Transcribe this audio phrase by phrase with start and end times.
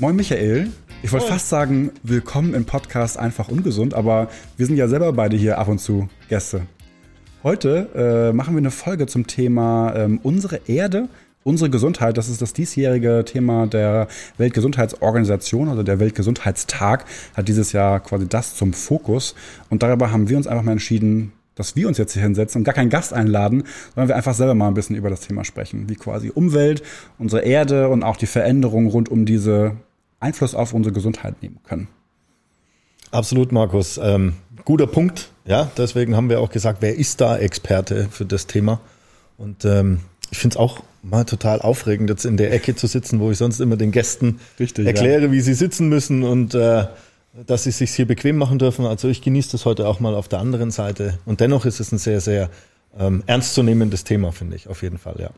[0.00, 0.68] Moin Michael.
[1.02, 5.36] Ich wollte fast sagen, willkommen im Podcast Einfach Ungesund, aber wir sind ja selber beide
[5.36, 6.62] hier ab und zu Gäste.
[7.42, 11.10] Heute äh, machen wir eine Folge zum Thema ähm, unsere Erde,
[11.44, 12.16] unsere Gesundheit.
[12.16, 14.08] Das ist das diesjährige Thema der
[14.38, 17.04] Weltgesundheitsorganisation, also der Weltgesundheitstag
[17.36, 19.34] hat dieses Jahr quasi das zum Fokus.
[19.68, 22.64] Und darüber haben wir uns einfach mal entschieden, dass wir uns jetzt hier hinsetzen und
[22.64, 25.90] gar keinen Gast einladen, sondern wir einfach selber mal ein bisschen über das Thema sprechen,
[25.90, 26.82] wie quasi Umwelt,
[27.18, 29.76] unsere Erde und auch die Veränderungen rund um diese
[30.20, 31.88] Einfluss auf unsere Gesundheit nehmen können.
[33.10, 33.98] Absolut, Markus.
[34.02, 34.34] Ähm,
[34.64, 35.30] guter Punkt.
[35.44, 38.80] Ja, deswegen haben wir auch gesagt, wer ist da Experte für das Thema?
[39.36, 43.20] Und ähm, ich finde es auch mal total aufregend, jetzt in der Ecke zu sitzen,
[43.20, 45.32] wo ich sonst immer den Gästen Richtig, erkläre, ja.
[45.32, 46.86] wie sie sitzen müssen und äh,
[47.46, 48.86] dass sie sich hier bequem machen dürfen.
[48.86, 51.18] Also ich genieße das heute auch mal auf der anderen Seite.
[51.24, 52.50] Und dennoch ist es ein sehr, sehr
[52.98, 55.30] ähm, ernstzunehmendes Thema, finde ich, auf jeden Fall, ja.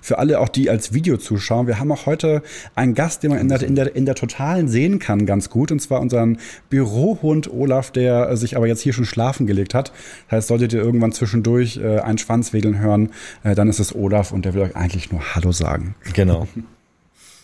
[0.00, 2.42] Für alle auch, die als Video zuschauen, wir haben auch heute
[2.74, 5.72] einen Gast, den man in der, in der, in der Totalen sehen kann, ganz gut.
[5.72, 6.38] Und zwar unseren
[6.70, 9.92] Bürohund Olaf, der sich aber jetzt hier schon schlafen gelegt hat.
[10.28, 13.10] Das heißt, solltet ihr irgendwann zwischendurch äh, einen Schwanzwedeln hören,
[13.42, 15.94] äh, dann ist es Olaf und der will euch eigentlich nur Hallo sagen.
[16.14, 16.48] Genau.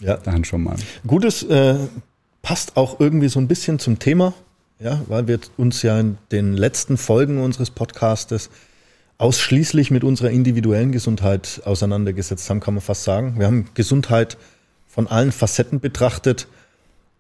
[0.01, 0.17] Ja.
[0.17, 0.77] Dann schon mal.
[1.09, 1.75] Gutes äh,
[2.43, 4.33] passt auch irgendwie so ein bisschen zum Thema,
[4.79, 8.49] ja, weil wir uns ja in den letzten Folgen unseres Podcastes
[9.19, 13.35] ausschließlich mit unserer individuellen Gesundheit auseinandergesetzt haben, kann man fast sagen.
[13.39, 14.39] Wir haben Gesundheit
[14.87, 16.47] von allen Facetten betrachtet.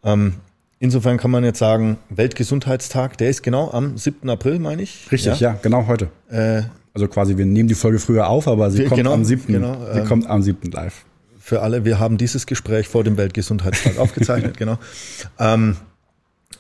[0.05, 0.35] Ähm,
[0.79, 4.31] insofern kann man jetzt sagen, Weltgesundheitstag, der ist genau am 7.
[4.31, 5.11] April, meine ich.
[5.11, 6.09] Richtig, ja, ja genau heute.
[6.31, 6.63] Äh,
[6.95, 9.53] also quasi, wir nehmen die Folge früher auf, aber sie kommt genau, am 7.
[9.53, 10.71] Genau, sie ähm, kommt am 7.
[10.71, 11.05] live
[11.49, 14.79] für alle, wir haben dieses Gespräch vor dem Weltgesundheitstag aufgezeichnet, genau.
[15.39, 15.77] Ähm,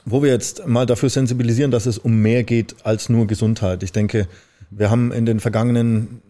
[0.07, 3.83] wo wir jetzt mal dafür sensibilisieren, dass es um mehr geht als nur Gesundheit.
[3.83, 4.27] Ich denke,
[4.71, 6.23] wir haben in den vergangenen,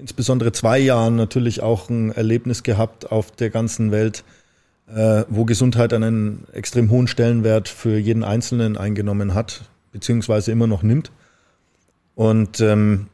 [0.00, 4.24] insbesondere zwei Jahren natürlich auch ein Erlebnis gehabt auf der ganzen Welt,
[4.88, 10.82] äh, wo Gesundheit einen extrem hohen Stellenwert für jeden Einzelnen eingenommen hat, beziehungsweise immer noch
[10.82, 11.10] nimmt.
[12.14, 13.06] Und ähm,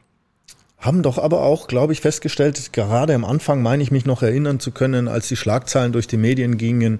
[0.77, 4.59] haben doch aber auch, glaube ich, festgestellt, gerade am Anfang meine ich mich noch erinnern
[4.59, 6.99] zu können, als die Schlagzeilen durch die Medien gingen,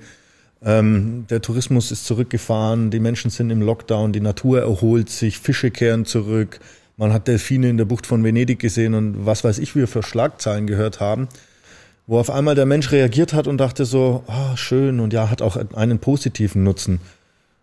[0.63, 5.72] ähm, der Tourismus ist zurückgefahren, die Menschen sind im Lockdown, die Natur erholt sich, Fische
[5.72, 6.59] kehren zurück,
[6.97, 9.88] man hat Delfine in der Bucht von Venedig gesehen und was weiß ich, wie wir
[9.88, 11.28] für Schlagzeilen gehört haben,
[12.07, 15.41] wo auf einmal der Mensch reagiert hat und dachte so, ah, schön und ja, hat
[15.41, 17.00] auch einen positiven Nutzen.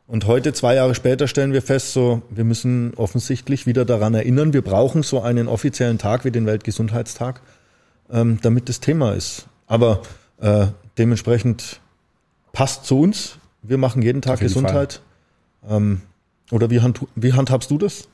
[0.06, 4.54] Und heute, zwei Jahre später, stellen wir fest, so, wir müssen offensichtlich wieder daran erinnern,
[4.54, 7.42] wir brauchen so einen offiziellen Tag wie den Weltgesundheitstag,
[8.10, 9.46] ähm, damit das Thema ist.
[9.66, 10.00] Aber
[10.40, 11.80] äh, dementsprechend
[12.52, 13.36] passt zu uns.
[13.62, 15.02] Wir machen jeden Tag jeden Gesundheit.
[15.68, 16.00] Ähm,
[16.50, 18.08] oder wie, hand, wie handhabst du das?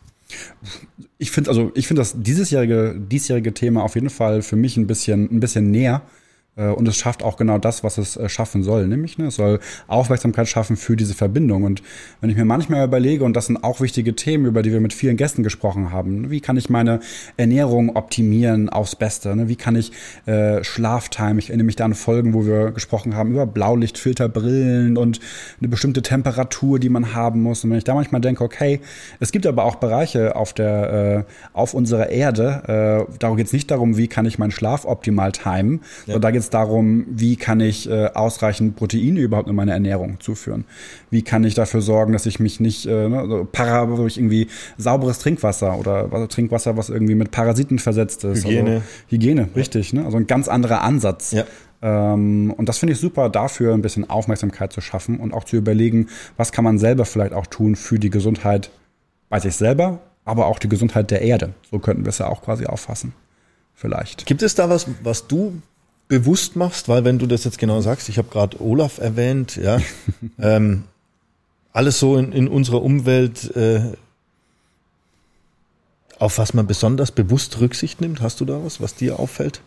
[1.19, 4.87] Ich finde also ich finde das diesjährige diesjährige Thema auf jeden Fall für mich ein
[4.87, 6.03] bisschen ein bisschen näher.
[6.03, 6.24] äh,
[6.57, 9.59] und es schafft auch genau das, was es äh, schaffen soll, nämlich ne, es soll
[9.89, 11.65] Aufmerksamkeit schaffen für diese Verbindung.
[11.65, 11.83] Und
[12.21, 14.93] wenn ich mir manchmal überlege, und das sind auch wichtige Themen, über die wir mit
[14.93, 17.01] vielen Gästen gesprochen haben, ne, wie kann ich meine
[17.37, 19.35] Ernährung optimieren aufs Beste?
[19.35, 19.49] Ne?
[19.49, 19.91] Wie kann ich
[20.27, 25.19] äh, Schlaftime, ich erinnere mich da an Folgen, wo wir gesprochen haben über Blaulichtfilterbrillen und
[25.59, 27.65] eine bestimmte Temperatur, die man haben muss.
[27.65, 28.81] Und wenn ich da manchmal denke, okay,
[29.19, 33.53] es gibt aber auch Bereiche auf der, äh, auf unserer Erde, äh, darum geht es
[33.53, 36.15] nicht darum, wie kann ich meinen Schlaf optimal timen, ja.
[36.15, 40.21] sondern da geht es darum, wie kann ich äh, ausreichend Proteine überhaupt in meine Ernährung
[40.21, 40.65] zuführen?
[41.11, 44.49] Wie kann ich dafür sorgen, dass ich mich nicht äh, ne, so para, durch irgendwie
[44.79, 48.45] sauberes Trinkwasser oder also Trinkwasser, was irgendwie mit Parasiten versetzt ist.
[48.45, 48.71] Hygiene.
[48.71, 49.93] Also, Hygiene, richtig.
[49.93, 50.05] Ne?
[50.05, 51.33] Also ein ganz anderer Ansatz.
[51.33, 51.45] Ja.
[51.83, 55.57] Ähm, und das finde ich super, dafür ein bisschen Aufmerksamkeit zu schaffen und auch zu
[55.57, 58.71] überlegen, was kann man selber vielleicht auch tun für die Gesundheit
[59.29, 61.55] bei sich selber, aber auch die Gesundheit der Erde.
[61.71, 63.13] So könnten wir es ja auch quasi auffassen.
[63.75, 64.27] Vielleicht.
[64.27, 65.61] Gibt es da was, was du
[66.09, 69.81] bewusst machst, weil wenn du das jetzt genau sagst, ich habe gerade Olaf erwähnt, ja,
[70.39, 70.85] ähm,
[71.73, 73.93] alles so in, in unserer Umwelt, äh,
[76.19, 79.61] auf was man besonders bewusst Rücksicht nimmt, hast du da was, was dir auffällt?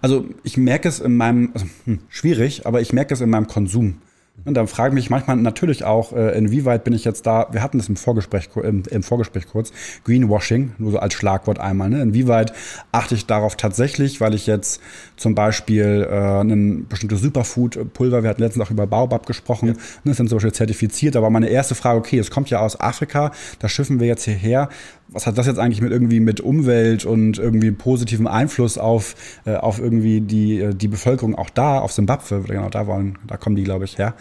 [0.00, 3.46] Also ich merke es in meinem, also, hm, schwierig, aber ich merke es in meinem
[3.46, 4.00] Konsum.
[4.44, 7.62] Und dann frage ich mich manchmal natürlich auch, äh, inwieweit bin ich jetzt da, wir
[7.62, 9.72] hatten das im Vorgespräch, im, im Vorgespräch kurz,
[10.04, 12.00] Greenwashing, nur so als Schlagwort einmal, ne?
[12.00, 12.52] inwieweit
[12.92, 14.80] achte ich darauf tatsächlich, weil ich jetzt
[15.16, 19.74] zum Beispiel äh, ein bestimmtes Superfood-Pulver, wir hatten letztens auch über Baobab gesprochen, ja.
[20.04, 23.32] ne, sind zum Beispiel zertifiziert, aber meine erste Frage, okay, es kommt ja aus Afrika,
[23.58, 24.68] da schiffen wir jetzt hierher,
[25.08, 29.14] was hat das jetzt eigentlich mit irgendwie mit Umwelt und irgendwie positivem Einfluss auf,
[29.46, 33.36] äh, auf irgendwie die, äh, die Bevölkerung auch da, auf Simbabwe, genau, da waren, da
[33.36, 34.14] kommen die, glaube ich, her.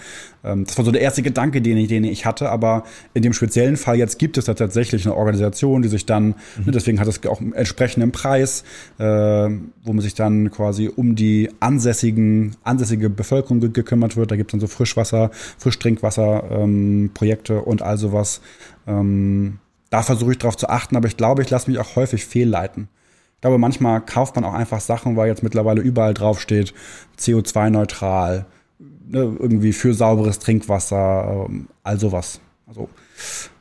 [0.44, 3.34] Ähm, das war so der erste Gedanke, den ich, den ich hatte, aber in dem
[3.34, 6.34] speziellen Fall jetzt gibt es da tatsächlich eine Organisation, die sich dann, mhm.
[6.66, 8.64] ne, deswegen hat es auch einen entsprechenden Preis,
[8.98, 14.32] äh, wo man sich dann quasi um die ansässigen, ansässige Bevölkerung ge gekümmert wird.
[14.32, 18.42] Da gibt es dann so Frischwasser, Frischtrinkwasser-Projekte ähm, und all sowas.
[18.88, 22.26] Ähm, da versuche ich darauf zu achten, aber ich glaube, ich lasse mich auch häufig
[22.26, 22.90] fehlleiten.
[23.36, 26.74] Ich glaube, manchmal kauft man auch einfach Sachen, weil jetzt mittlerweile überall draufsteht,
[27.20, 28.46] CO2-neutral,
[28.80, 32.42] ne, irgendwie für sauberes Trinkwasser, ähm, all sowas.
[32.66, 32.90] Also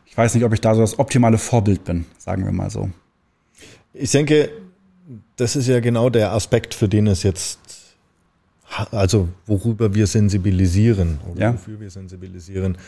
[0.07, 2.91] ich weiß nicht, ob ich da so das optimale Vorbild bin, sagen wir mal so.
[3.93, 4.51] Ich denke,
[5.37, 7.59] das ist ja genau der Aspekt, für den es jetzt,
[8.91, 11.53] also worüber wir sensibilisieren, oder ja.
[11.53, 12.79] wofür wir sensibilisieren.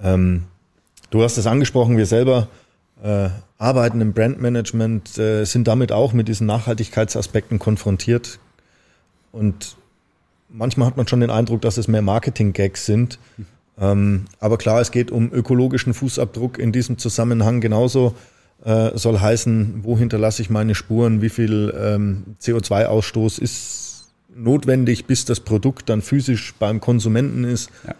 [0.00, 0.44] Ähm,
[1.10, 2.48] du hast es angesprochen, wir selber
[3.02, 3.28] äh,
[3.58, 8.38] arbeiten im Brandmanagement, äh, sind damit auch mit diesen Nachhaltigkeitsaspekten konfrontiert.
[9.32, 9.76] Und
[10.48, 13.18] manchmal hat man schon den Eindruck, dass es mehr Marketing-Gags sind.
[13.80, 18.14] Ähm, aber klar, es geht um ökologischen Fußabdruck in diesem Zusammenhang genauso.
[18.64, 25.24] Äh, soll heißen, wo hinterlasse ich meine Spuren, wie viel ähm, CO2-Ausstoß ist notwendig, bis
[25.24, 27.70] das Produkt dann physisch beim Konsumenten ist.
[27.86, 27.94] Ja.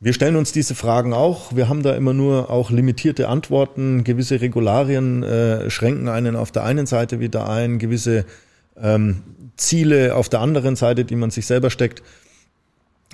[0.00, 1.56] Wir stellen uns diese Fragen auch.
[1.56, 4.04] Wir haben da immer nur auch limitierte Antworten.
[4.04, 8.24] Gewisse Regularien äh, schränken einen auf der einen Seite wieder ein, gewisse
[8.80, 9.22] ähm,
[9.56, 12.04] Ziele auf der anderen Seite, die man sich selber steckt.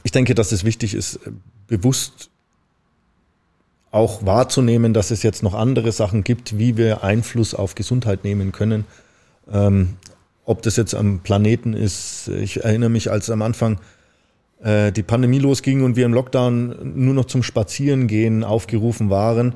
[0.02, 1.20] Ich denke, dass es wichtig ist,
[1.68, 2.28] bewusst
[3.90, 8.52] auch wahrzunehmen, dass es jetzt noch andere Sachen gibt, wie wir Einfluss auf Gesundheit nehmen
[8.52, 8.84] können.
[9.50, 9.96] Ähm,
[10.44, 12.28] ob das jetzt am Planeten ist.
[12.28, 13.78] Ich erinnere mich, als am Anfang
[14.64, 19.54] äh, die Pandemie losging und wir im Lockdown nur noch zum Spazierengehen aufgerufen waren,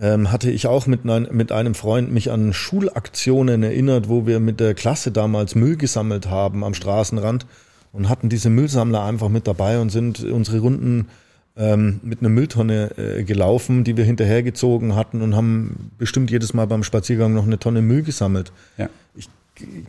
[0.00, 4.38] ähm, hatte ich auch mit, ein, mit einem Freund mich an Schulaktionen erinnert, wo wir
[4.40, 7.44] mit der Klasse damals Müll gesammelt haben am Straßenrand
[7.92, 11.08] und hatten diese Müllsammler einfach mit dabei und sind unsere Runden
[11.56, 16.68] ähm, mit einer Mülltonne äh, gelaufen, die wir hinterhergezogen hatten und haben bestimmt jedes Mal
[16.68, 18.52] beim Spaziergang noch eine Tonne Müll gesammelt.
[18.78, 18.88] Ja.
[19.16, 19.28] Ich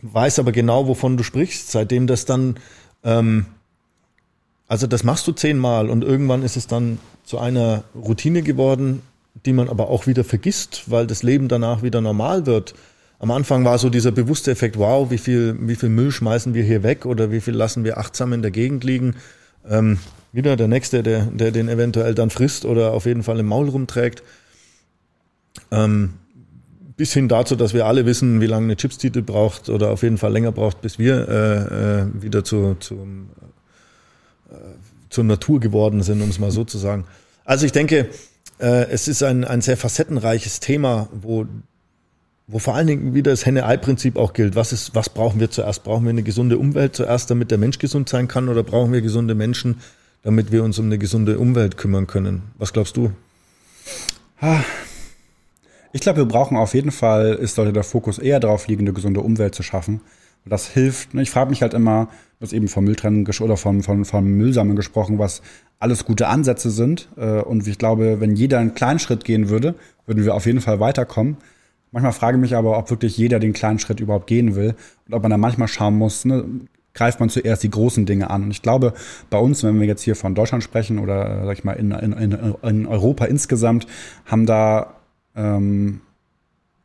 [0.02, 2.56] weiß aber genau, wovon du sprichst, seitdem das dann
[3.04, 3.46] ähm,
[4.72, 9.02] also das machst du zehnmal und irgendwann ist es dann zu einer Routine geworden,
[9.44, 12.72] die man aber auch wieder vergisst, weil das Leben danach wieder normal wird.
[13.18, 16.62] Am Anfang war so dieser bewusste Effekt, wow, wie viel, wie viel Müll schmeißen wir
[16.62, 19.16] hier weg oder wie viel lassen wir achtsam in der Gegend liegen.
[19.68, 19.98] Ähm,
[20.32, 23.68] wieder der Nächste, der, der den eventuell dann frisst oder auf jeden Fall im Maul
[23.68, 24.22] rumträgt.
[25.70, 26.14] Ähm,
[26.96, 30.16] bis hin dazu, dass wir alle wissen, wie lange eine Chipstüte braucht oder auf jeden
[30.16, 33.28] Fall länger braucht, bis wir äh, äh, wieder zu, zum
[35.10, 37.04] zur Natur geworden sind, um es mal so zu sagen.
[37.44, 38.08] Also ich denke,
[38.58, 41.46] äh, es ist ein, ein sehr facettenreiches Thema, wo,
[42.46, 44.54] wo vor allen Dingen wieder das Henne-Ei-Prinzip auch gilt.
[44.54, 45.84] Was, ist, was brauchen wir zuerst?
[45.84, 49.02] Brauchen wir eine gesunde Umwelt zuerst, damit der Mensch gesund sein kann, oder brauchen wir
[49.02, 49.80] gesunde Menschen,
[50.22, 52.42] damit wir uns um eine gesunde Umwelt kümmern können?
[52.58, 53.12] Was glaubst du?
[55.92, 58.92] Ich glaube, wir brauchen auf jeden Fall, ist sollte der Fokus eher darauf liegen, eine
[58.92, 60.00] gesunde Umwelt zu schaffen.
[60.44, 61.14] Und das hilft.
[61.14, 62.06] Ich frage mich halt immer,
[62.38, 65.42] du hast eben vom Mülltrennen oder vom, vom, vom Müllsammeln gesprochen, was
[65.78, 67.08] alles gute Ansätze sind.
[67.16, 69.74] Äh, und ich glaube, wenn jeder einen kleinen Schritt gehen würde,
[70.06, 71.36] würden wir auf jeden Fall weiterkommen.
[71.90, 74.74] Manchmal frage ich mich aber, ob wirklich jeder den kleinen Schritt überhaupt gehen will
[75.06, 76.44] und ob man da manchmal schauen muss, ne,
[76.94, 78.44] greift man zuerst die großen Dinge an.
[78.44, 78.94] Und ich glaube,
[79.30, 82.12] bei uns, wenn wir jetzt hier von Deutschland sprechen oder sag ich mal in, in,
[82.62, 83.86] in Europa insgesamt,
[84.26, 84.94] haben da
[85.34, 86.00] ähm,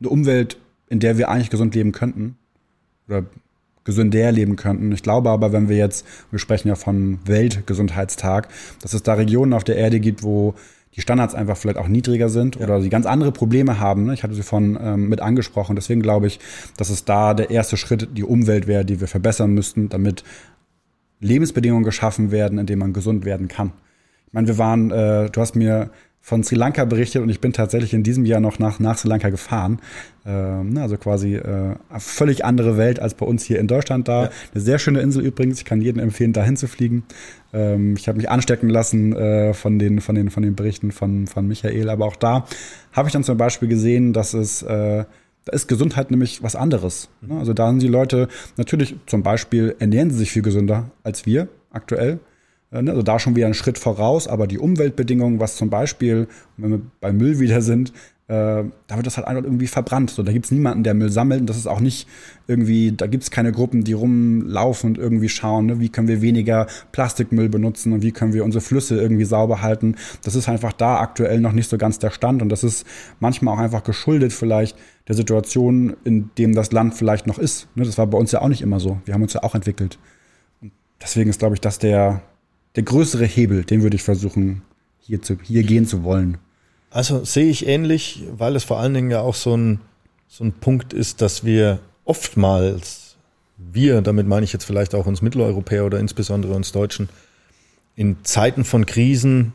[0.00, 2.36] eine Umwelt, in der wir eigentlich gesund leben könnten
[3.08, 3.24] oder
[3.88, 4.92] gesünder leben könnten.
[4.92, 8.48] Ich glaube aber, wenn wir jetzt, wir sprechen ja von Weltgesundheitstag,
[8.82, 10.54] dass es da Regionen auf der Erde gibt, wo
[10.94, 12.64] die Standards einfach vielleicht auch niedriger sind ja.
[12.64, 14.04] oder sie ganz andere Probleme haben.
[14.04, 14.12] Ne?
[14.12, 15.74] Ich hatte sie von ähm, mit angesprochen.
[15.74, 16.38] Deswegen glaube ich,
[16.76, 20.22] dass es da der erste Schritt die Umwelt wäre, die wir verbessern müssten, damit
[21.20, 23.72] Lebensbedingungen geschaffen werden, in denen man gesund werden kann.
[24.26, 25.88] Ich meine, wir waren, äh, du hast mir
[26.28, 29.08] von Sri Lanka berichtet und ich bin tatsächlich in diesem Jahr noch nach, nach Sri
[29.08, 29.78] Lanka gefahren.
[30.26, 34.24] Ähm, ne, also quasi äh, völlig andere Welt als bei uns hier in Deutschland da.
[34.24, 34.30] Ja.
[34.52, 35.58] Eine sehr schöne Insel übrigens.
[35.58, 37.04] Ich kann jedem empfehlen, dahin zu fliegen.
[37.54, 41.26] Ähm, ich habe mich anstecken lassen äh, von, den, von, den, von den Berichten von,
[41.26, 41.88] von Michael.
[41.88, 42.44] Aber auch da
[42.92, 45.04] habe ich dann zum Beispiel gesehen, dass es äh,
[45.46, 47.08] da ist Gesundheit nämlich was anderes.
[47.22, 47.38] Ne?
[47.38, 51.48] Also da sind die Leute natürlich zum Beispiel ernähren sie sich viel gesünder als wir
[51.70, 52.20] aktuell.
[52.70, 56.28] Äh, ne, also da schon wieder einen Schritt voraus, aber die Umweltbedingungen, was zum Beispiel,
[56.56, 57.92] wenn wir bei Müll wieder sind,
[58.28, 60.10] äh, da wird das halt einfach irgendwie verbrannt.
[60.10, 61.40] So, da gibt's niemanden, der Müll sammelt.
[61.40, 62.06] Und das ist auch nicht
[62.46, 66.66] irgendwie, da gibt's keine Gruppen, die rumlaufen und irgendwie schauen, ne, wie können wir weniger
[66.92, 69.96] Plastikmüll benutzen und wie können wir unsere Flüsse irgendwie sauber halten.
[70.22, 72.42] Das ist einfach da aktuell noch nicht so ganz der Stand.
[72.42, 72.86] Und das ist
[73.18, 74.76] manchmal auch einfach geschuldet vielleicht
[75.08, 77.66] der Situation, in dem das Land vielleicht noch ist.
[77.76, 79.00] Ne, das war bei uns ja auch nicht immer so.
[79.06, 79.98] Wir haben uns ja auch entwickelt.
[80.60, 82.20] Und deswegen ist, glaube ich, das der,
[82.78, 84.62] der größere Hebel, den würde ich versuchen,
[85.00, 86.38] hier, zu, hier gehen zu wollen.
[86.90, 89.80] Also sehe ich ähnlich, weil es vor allen Dingen ja auch so ein,
[90.28, 93.16] so ein Punkt ist, dass wir oftmals,
[93.56, 97.08] wir, damit meine ich jetzt vielleicht auch uns Mitteleuropäer oder insbesondere uns Deutschen,
[97.96, 99.54] in Zeiten von Krisen,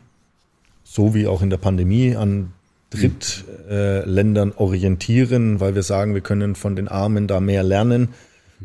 [0.84, 2.52] so wie auch in der Pandemie, an
[2.90, 8.10] Drittländern orientieren, weil wir sagen, wir können von den Armen da mehr lernen,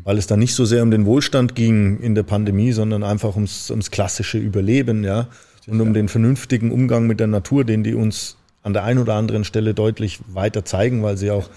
[0.03, 3.35] weil es da nicht so sehr um den Wohlstand ging in der Pandemie, sondern einfach
[3.35, 5.27] ums, ums klassische Überleben, ja,
[5.67, 9.15] und um den vernünftigen Umgang mit der Natur, den die uns an der einen oder
[9.15, 11.49] anderen Stelle deutlich weiter zeigen, weil sie auch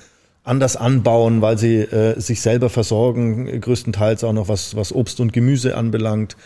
[0.45, 5.33] anders anbauen, weil sie äh, sich selber versorgen, größtenteils auch noch was, was Obst und
[5.33, 6.37] Gemüse anbelangt,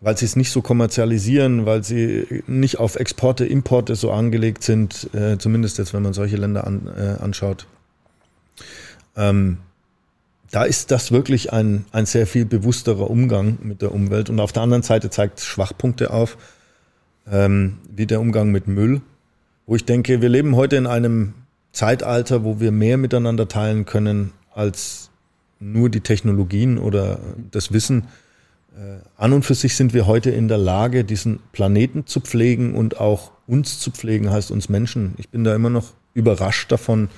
[0.00, 5.10] weil sie es nicht so kommerzialisieren, weil sie nicht auf Exporte, Importe so angelegt sind,
[5.14, 7.66] äh, zumindest jetzt, wenn man solche Länder an, äh, anschaut.
[9.16, 9.58] Ähm,
[10.50, 14.30] da ist das wirklich ein, ein sehr viel bewussterer Umgang mit der Umwelt.
[14.30, 16.36] Und auf der anderen Seite zeigt es Schwachpunkte auf,
[17.30, 19.00] ähm, wie der Umgang mit Müll
[19.66, 21.34] wo ich denke, wir leben heute in einem
[21.72, 25.10] Zeitalter, wo wir mehr miteinander teilen können als
[25.58, 27.18] nur die Technologien oder
[27.50, 28.04] das Wissen.
[28.76, 32.74] Äh, an und für sich sind wir heute in der Lage, diesen Planeten zu pflegen
[32.74, 35.14] und auch uns zu pflegen, heißt uns Menschen.
[35.18, 37.08] Ich bin da immer noch überrascht davon.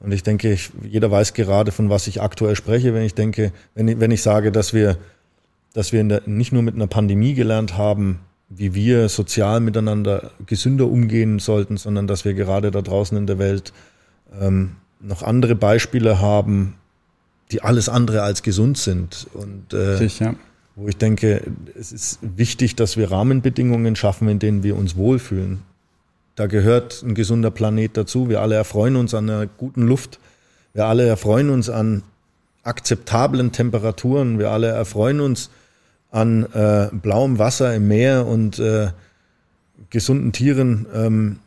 [0.00, 3.52] Und ich denke, ich, jeder weiß gerade, von was ich aktuell spreche, wenn ich denke,
[3.74, 4.98] wenn ich, wenn ich sage, dass wir,
[5.72, 10.86] dass wir der, nicht nur mit einer Pandemie gelernt haben, wie wir sozial miteinander gesünder
[10.86, 13.72] umgehen sollten, sondern dass wir gerade da draußen in der Welt
[14.40, 16.74] ähm, noch andere Beispiele haben,
[17.50, 19.26] die alles andere als gesund sind.
[19.32, 20.34] Und äh, Richtig, ja.
[20.74, 21.42] wo ich denke,
[21.78, 25.62] es ist wichtig, dass wir Rahmenbedingungen schaffen, in denen wir uns wohlfühlen.
[26.36, 28.28] Da gehört ein gesunder Planet dazu.
[28.28, 30.20] Wir alle erfreuen uns an einer guten Luft.
[30.74, 32.02] Wir alle erfreuen uns an
[32.62, 34.38] akzeptablen Temperaturen.
[34.38, 35.48] Wir alle erfreuen uns
[36.10, 38.88] an äh, blauem Wasser im Meer und äh,
[39.88, 41.38] gesunden Tieren, ähm,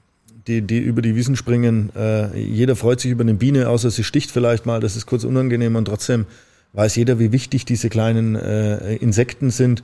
[0.48, 1.92] die, die über die Wiesen springen.
[1.96, 5.24] Äh, jeder freut sich über eine Biene, außer sie sticht vielleicht mal, das ist kurz
[5.24, 6.26] unangenehm und trotzdem
[6.74, 9.84] weiß jeder, wie wichtig diese kleinen äh, Insekten sind.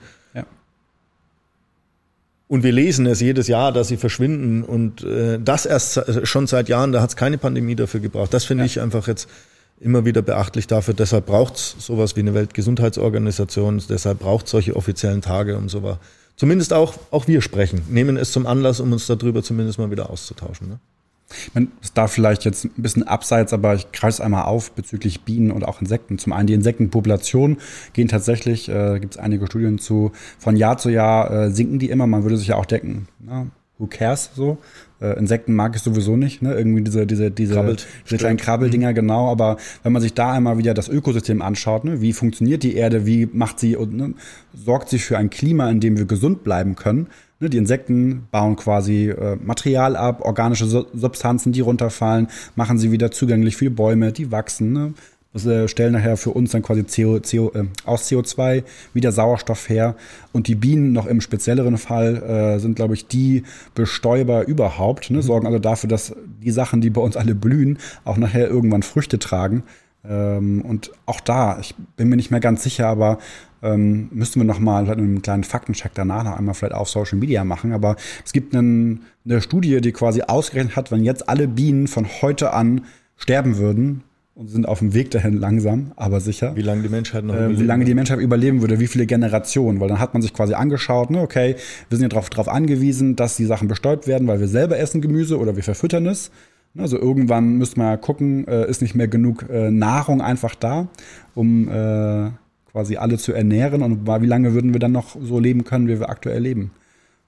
[2.48, 6.70] Und wir lesen es jedes Jahr, dass sie verschwinden und äh, das erst schon seit
[6.70, 8.34] Jahren, da hat es keine Pandemie dafür gebraucht.
[8.34, 8.66] Das finde ja.
[8.68, 9.28] ich einfach jetzt
[9.80, 10.94] immer wieder beachtlich dafür.
[10.94, 15.98] Deshalb braucht es sowas wie eine Weltgesundheitsorganisation, deshalb braucht es solche offiziellen Tage, um sowas.
[16.36, 20.10] Zumindest auch, auch wir sprechen, nehmen es zum Anlass, um uns darüber zumindest mal wieder
[20.10, 20.70] auszutauschen.
[20.70, 20.80] Ne?
[21.82, 25.52] Es darf vielleicht jetzt ein bisschen abseits, aber ich greife es einmal auf bezüglich Bienen
[25.52, 26.18] und auch Insekten.
[26.18, 27.58] Zum einen die Insektenpopulationen
[27.94, 31.90] gehen tatsächlich, äh, gibt es einige Studien zu, von Jahr zu Jahr äh, sinken die
[31.90, 32.08] immer.
[32.08, 34.58] Man würde sich ja auch denken, na, who cares so?
[35.02, 36.54] Äh, Insekten mag ich sowieso nicht, ne?
[36.54, 38.96] Irgendwie diese, diese, diese, Krabbelt, diese kleinen Krabbeldinger, mhm.
[38.96, 39.30] genau.
[39.30, 42.02] Aber wenn man sich da einmal wieder das Ökosystem anschaut, ne?
[42.02, 44.14] wie funktioniert die Erde, wie macht sie und ne?
[44.54, 47.08] sorgt sie für ein Klima, in dem wir gesund bleiben können.
[47.40, 47.50] Ne?
[47.50, 53.56] Die Insekten bauen quasi äh, Material ab, organische Substanzen, die runterfallen, machen sie wieder zugänglich
[53.56, 54.74] für Bäume, die wachsen.
[54.74, 54.94] Ne?
[55.36, 58.64] Das äh, stellen nachher für uns dann quasi CO, CO, äh, aus CO2
[58.94, 59.98] wieder Sauerstoff her.
[60.32, 65.22] Und die Bienen noch im spezielleren Fall äh, sind, glaube ich, die Bestäuber überhaupt, ne?
[65.22, 69.20] sorgen also dafür, dass die Sachen, die bei uns alle blühen, auch nachher irgendwann Früchte
[69.20, 69.64] tragen.
[70.10, 73.20] Ähm, und auch da, ich bin mir nicht mehr ganz sicher, aber
[73.62, 77.44] ähm, müssten wir noch mal einen kleinen Faktencheck danach noch einmal vielleicht auf Social Media
[77.44, 77.74] machen.
[77.74, 82.08] Aber es gibt einen, eine Studie, die quasi ausgerechnet hat, wenn jetzt alle Bienen von
[82.22, 82.82] heute an
[83.18, 84.04] sterben würden,
[84.36, 86.56] und sind auf dem Weg dahin langsam, aber sicher.
[86.58, 89.80] Wie lange die Menschheit noch äh, Wie lange die Menschheit überleben würde, wie viele Generationen.
[89.80, 91.56] Weil dann hat man sich quasi angeschaut, ne, okay,
[91.88, 95.00] wir sind ja darauf drauf angewiesen, dass die Sachen bestäubt werden, weil wir selber essen
[95.00, 96.32] Gemüse oder wir verfüttern es.
[96.78, 100.88] Also irgendwann müsste man ja gucken, äh, ist nicht mehr genug äh, Nahrung einfach da,
[101.34, 102.32] um äh,
[102.72, 103.82] quasi alle zu ernähren.
[103.82, 106.72] Und wie lange würden wir dann noch so leben können, wie wir aktuell leben?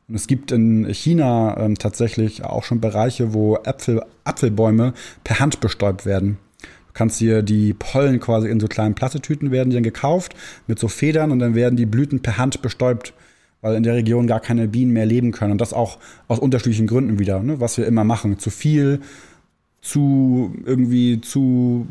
[0.09, 5.59] Und es gibt in China ähm, tatsächlich auch schon Bereiche, wo Äpfel, Apfelbäume per Hand
[5.59, 6.37] bestäubt werden
[6.97, 10.33] kannst dir die Pollen quasi in so kleinen Plastetüten werden die dann gekauft
[10.65, 13.13] mit so Federn und dann werden die Blüten per Hand bestäubt,
[13.61, 15.51] weil in der Region gar keine Bienen mehr leben können.
[15.51, 17.59] Und das auch aus unterschiedlichen Gründen wieder, ne?
[17.59, 18.39] was wir immer machen.
[18.39, 19.01] Zu viel,
[19.81, 21.87] zu irgendwie zu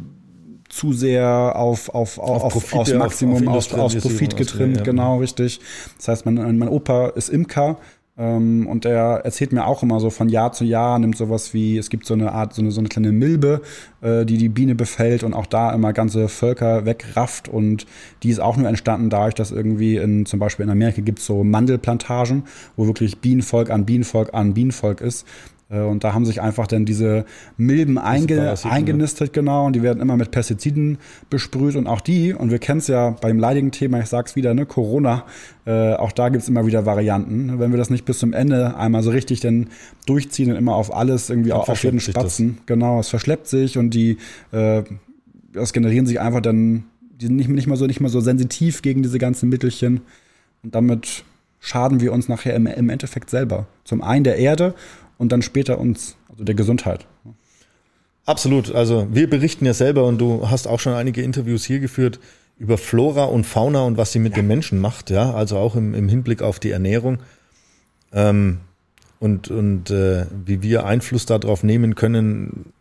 [0.68, 4.82] zu sehr auf, auf, auf, auf Profit, aufs Maximum, auf, auf, aus Profit getrimmt, ja.
[4.82, 5.60] genau, richtig.
[5.96, 7.78] Das heißt, mein, mein Opa ist Imker
[8.18, 11.76] Ähm, und er erzählt mir auch immer so von Jahr zu Jahr, nimmt sowas wie,
[11.76, 13.60] es gibt so eine Art, so eine, so eine kleine Milbe,
[14.00, 17.48] äh, die die Biene befällt und auch da immer ganze Völker wegrafft.
[17.48, 17.86] Und
[18.22, 21.26] die ist auch nur entstanden dadurch, dass irgendwie in, zum Beispiel in Amerika gibt es
[21.26, 22.44] so Mandelplantagen,
[22.76, 25.26] wo wirklich Bienenvolk an Bienenvolk an Bienenvolk ist.
[25.68, 27.24] Äh, und da haben sich einfach dann diese
[27.56, 30.98] Milben einge eingenistet, genau, und die werden immer mit Pestiziden
[31.30, 34.54] besprüht und auch die, und wir kennen es ja beim leidigen Thema, ich sag's wieder,
[34.54, 35.24] ne, Corona,
[35.64, 37.58] äh, auch da gibt's immer wieder Varianten.
[37.58, 39.68] Wenn wir das nicht bis zum Ende einmal so richtig dann
[40.06, 43.90] durchziehen und immer auf alles irgendwie auch auf jeden Spatzen, genau, es verschleppt sich und
[43.90, 44.18] die,
[44.52, 44.82] äh,
[45.52, 48.82] das generieren sich einfach dann, die sind nicht, nicht mal so, nicht mal so sensitiv
[48.82, 50.02] gegen diese ganzen Mittelchen
[50.62, 51.24] und damit
[51.58, 53.66] schaden wir uns nachher im, im Endeffekt selber.
[53.82, 54.74] Zum einen der Erde
[55.18, 57.06] und dann später uns, also der Gesundheit.
[58.24, 58.74] Absolut.
[58.74, 62.18] Also wir berichten ja selber und du hast auch schon einige Interviews hier geführt
[62.58, 64.42] über Flora und Fauna und was sie mit ja.
[64.42, 67.18] dem Menschen macht, ja, also auch im, im Hinblick auf die Ernährung
[68.12, 68.58] ähm,
[69.20, 72.72] und, und äh, wie wir Einfluss darauf nehmen können,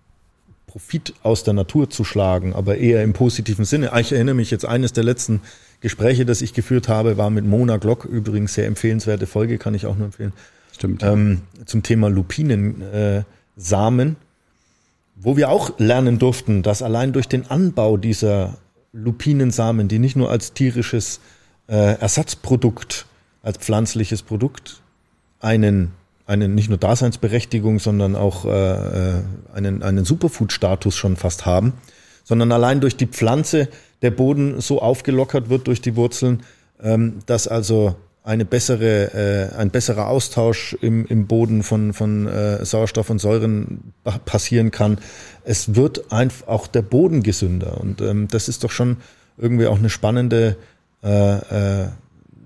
[0.66, 3.92] Profit aus der Natur zu schlagen, aber eher im positiven Sinne.
[4.00, 5.42] Ich erinnere mich jetzt eines der letzten
[5.80, 9.86] Gespräche, das ich geführt habe, war mit Mona Glock, übrigens sehr empfehlenswerte Folge, kann ich
[9.86, 10.34] auch nur empfehlen.
[10.76, 11.04] Stimmt.
[11.04, 14.16] Ähm, zum Thema Lupinensamen, äh,
[15.16, 18.58] wo wir auch lernen durften, dass allein durch den Anbau dieser
[18.92, 21.22] Lupinensamen, die nicht nur als tierisches
[21.68, 23.06] äh, Ersatzprodukt,
[23.42, 24.82] als pflanzliches Produkt
[25.40, 25.94] einen,
[26.28, 29.22] einen nicht nur Daseinsberechtigung, sondern auch äh, äh
[29.54, 31.72] einen, einen Superfood-Status schon fast haben,
[32.26, 33.70] sondern allein durch die Pflanze
[34.02, 36.44] der Boden so aufgelockert wird durch die Wurzeln,
[36.84, 42.66] ähm, dass also eine bessere, äh, ein besserer Austausch im, im Boden von, von äh,
[42.66, 43.94] Sauerstoff und Säuren
[44.26, 44.98] passieren kann.
[45.44, 47.80] Es wird einfach auch der Boden gesünder.
[47.80, 48.98] Und ähm, das ist doch schon
[49.38, 50.58] irgendwie auch eine spannende,
[51.04, 51.88] äh, äh,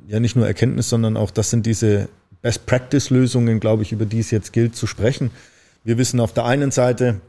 [0.07, 2.09] ja nicht nur Erkenntnis, sondern auch, das sind diese
[2.41, 5.31] Best-Practice-Lösungen, glaube ich, über die es jetzt gilt zu sprechen.
[5.85, 7.21] Wir wissen auf der einen Seite,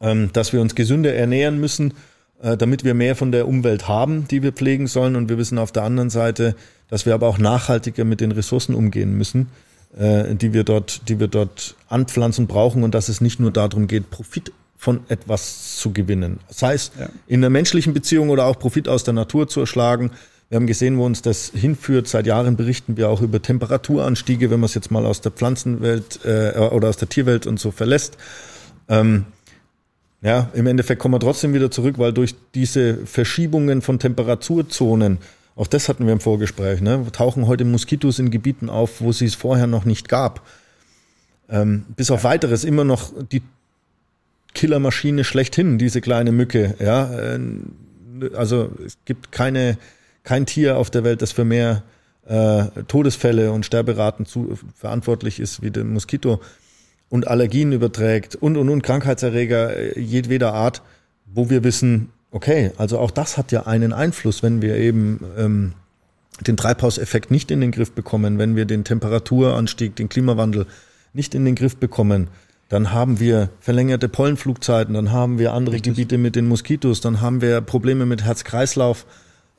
[0.00, 1.94] ähm, dass wir uns gesünder ernähren müssen,
[2.42, 5.14] äh, damit wir mehr von der Umwelt haben, die wir pflegen sollen.
[5.14, 6.56] Und wir wissen auf der anderen Seite,
[6.90, 9.48] dass wir aber auch nachhaltiger mit den Ressourcen umgehen müssen,
[9.96, 13.86] äh, die wir dort, die wir dort anpflanzen brauchen und dass es nicht nur darum
[13.86, 16.40] geht, Profit von etwas zu gewinnen.
[16.48, 17.08] Sei es ja.
[17.26, 20.10] in der menschlichen Beziehung oder auch Profit aus der Natur zu erschlagen.
[20.48, 22.08] Wir haben gesehen, wo uns das hinführt.
[22.08, 26.20] Seit Jahren berichten wir auch über Temperaturanstiege, wenn man es jetzt mal aus der Pflanzenwelt
[26.24, 28.16] äh, oder aus der Tierwelt und so verlässt.
[28.88, 29.26] Ähm,
[30.22, 35.18] ja, im Endeffekt kommen wir trotzdem wieder zurück, weil durch diese Verschiebungen von Temperaturzonen
[35.60, 36.80] auch das hatten wir im Vorgespräch.
[36.80, 37.04] Ne?
[37.12, 40.40] Tauchen heute Moskitos in Gebieten auf, wo sie es vorher noch nicht gab.
[41.50, 43.42] Ähm, bis auf weiteres immer noch die
[44.54, 46.76] Killermaschine schlechthin, diese kleine Mücke.
[46.80, 47.38] Ja, äh,
[48.34, 49.76] also es gibt keine,
[50.24, 51.82] kein Tier auf der Welt, das für mehr
[52.26, 56.40] äh, Todesfälle und Sterberaten zu, verantwortlich ist wie der Moskito
[57.10, 60.80] und Allergien überträgt und und und Krankheitserreger äh, jedweder Art,
[61.26, 65.72] wo wir wissen, Okay, also auch das hat ja einen Einfluss, wenn wir eben ähm,
[66.46, 70.66] den Treibhauseffekt nicht in den Griff bekommen, wenn wir den Temperaturanstieg, den Klimawandel
[71.12, 72.28] nicht in den Griff bekommen,
[72.68, 75.94] dann haben wir verlängerte Pollenflugzeiten, dann haben wir andere Richtig.
[75.94, 79.06] Gebiete mit den Moskitos, dann haben wir Probleme mit Herz-Kreislauf.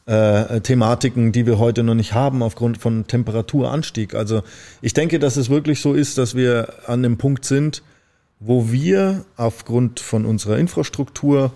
[0.07, 4.15] Äh, Thematiken, die wir heute noch nicht haben aufgrund von Temperaturanstieg.
[4.15, 4.41] Also
[4.81, 7.83] ich denke, dass es wirklich so ist, dass wir an dem Punkt sind,
[8.39, 11.51] wo wir aufgrund von unserer Infrastruktur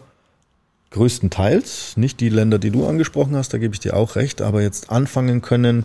[0.95, 4.62] größtenteils, nicht die Länder, die du angesprochen hast, da gebe ich dir auch recht, aber
[4.62, 5.84] jetzt anfangen können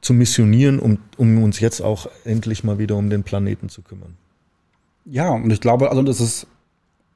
[0.00, 4.16] zu missionieren, um, um uns jetzt auch endlich mal wieder um den Planeten zu kümmern.
[5.04, 6.46] Ja, und ich glaube, also das ist,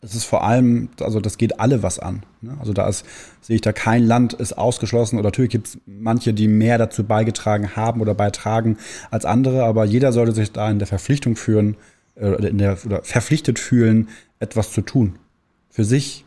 [0.03, 2.25] das ist vor allem, also das geht alle was an.
[2.43, 2.55] Ne?
[2.61, 3.07] Also da ist,
[3.41, 7.05] sehe ich da kein Land ist ausgeschlossen oder natürlich gibt es manche, die mehr dazu
[7.05, 8.77] beigetragen haben oder beitragen
[9.11, 11.79] als andere, aber jeder sollte sich da in der Verpflichtung führen,
[12.17, 15.19] äh, in der, oder verpflichtet fühlen, etwas zu tun.
[15.71, 16.27] Für sich,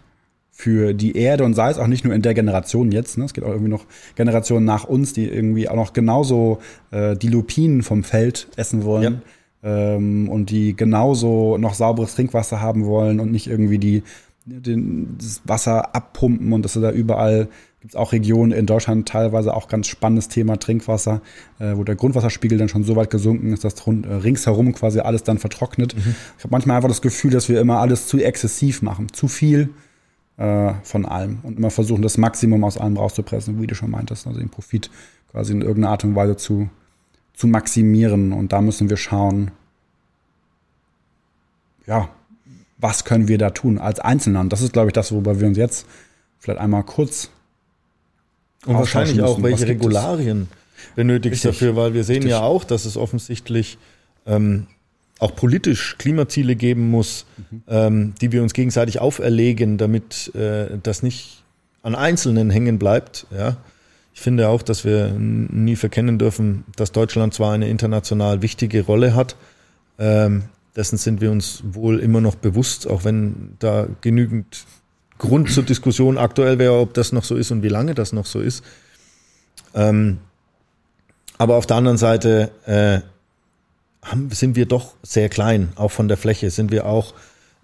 [0.55, 3.25] für die Erde und sei es auch nicht nur in der Generation jetzt, ne?
[3.25, 3.85] es gibt auch irgendwie noch
[4.15, 6.59] Generationen nach uns, die irgendwie auch noch genauso
[6.91, 9.23] äh, die Lupinen vom Feld essen wollen
[9.63, 9.95] ja.
[9.95, 14.03] ähm, und die genauso noch sauberes Trinkwasser haben wollen und nicht irgendwie die
[14.45, 17.47] den, das Wasser abpumpen und dass da überall
[17.79, 21.21] gibt es auch Regionen in Deutschland teilweise auch ganz spannendes Thema Trinkwasser,
[21.59, 24.99] äh, wo der Grundwasserspiegel dann schon so weit gesunken ist, dass rund, äh, ringsherum quasi
[24.99, 25.95] alles dann vertrocknet.
[25.95, 26.15] Mhm.
[26.37, 29.69] Ich habe manchmal einfach das Gefühl, dass wir immer alles zu exzessiv machen, zu viel
[30.37, 34.27] äh, von allem und immer versuchen, das Maximum aus allem rauszupressen, wie du schon meintest,
[34.27, 34.89] also den Profit
[35.31, 36.69] quasi in irgendeiner Art und Weise zu,
[37.33, 38.33] zu maximieren.
[38.33, 39.51] Und da müssen wir schauen,
[41.85, 42.09] ja,
[42.77, 44.41] was können wir da tun als Einzelner?
[44.41, 45.85] Und das ist, glaube ich, das, worüber wir uns jetzt
[46.39, 47.29] vielleicht einmal kurz
[48.65, 49.27] und wahrscheinlich müssen.
[49.27, 50.49] auch welche Regularien
[50.95, 51.59] benötigst Richtig.
[51.59, 52.31] dafür, weil wir sehen Richtig.
[52.31, 53.77] ja auch, dass es offensichtlich
[54.25, 54.67] ähm,
[55.23, 57.63] auch politisch Klimaziele geben muss, mhm.
[57.67, 61.43] ähm, die wir uns gegenseitig auferlegen, damit äh, das nicht
[61.81, 63.25] an Einzelnen hängen bleibt.
[63.35, 63.57] Ja.
[64.13, 69.15] Ich finde auch, dass wir nie verkennen dürfen, dass Deutschland zwar eine international wichtige Rolle
[69.15, 69.35] hat,
[69.97, 70.43] ähm,
[70.75, 74.65] dessen sind wir uns wohl immer noch bewusst, auch wenn da genügend
[75.17, 78.25] Grund zur Diskussion aktuell wäre, ob das noch so ist und wie lange das noch
[78.25, 78.63] so ist.
[79.73, 80.17] Ähm,
[81.37, 83.12] aber auf der anderen Seite äh,
[84.03, 87.13] haben, sind wir doch sehr klein, auch von der Fläche sind wir auch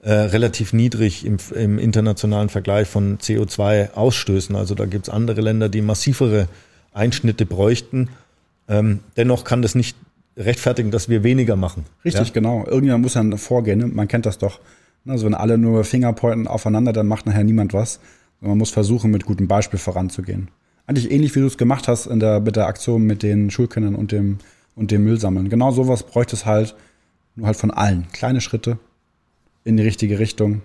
[0.01, 4.55] äh, relativ niedrig im, im internationalen Vergleich von CO2-Ausstößen.
[4.55, 6.47] Also da gibt es andere Länder, die massivere
[6.93, 8.09] Einschnitte bräuchten.
[8.69, 9.97] Ähm, dennoch kann das nicht
[10.37, 11.85] rechtfertigen, dass wir weniger machen.
[12.05, 12.33] Richtig, ja?
[12.33, 12.65] genau.
[12.65, 13.79] Irgendjemand muss dann vorgehen.
[13.79, 13.87] Ne?
[13.87, 14.59] Man kennt das doch.
[15.05, 17.99] Also wenn alle nur Fingerpointen aufeinander, dann macht nachher niemand was.
[18.41, 20.49] Man muss versuchen, mit gutem Beispiel voranzugehen.
[20.87, 23.95] Eigentlich ähnlich, wie du es gemacht hast in der, mit der Aktion mit den Schulkindern
[23.95, 24.39] und dem,
[24.75, 25.49] und dem Müll sammeln.
[25.49, 26.75] Genau sowas bräuchte es halt,
[27.35, 28.07] nur halt von allen.
[28.11, 28.77] Kleine Schritte
[29.63, 30.61] in die richtige Richtung.